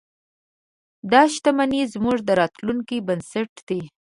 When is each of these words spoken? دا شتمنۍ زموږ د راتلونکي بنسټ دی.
دا 1.11 1.21
شتمنۍ 1.33 1.81
زموږ 1.93 2.17
د 2.27 2.29
راتلونکي 2.41 2.97
بنسټ 3.07 3.51
دی. 3.67 3.81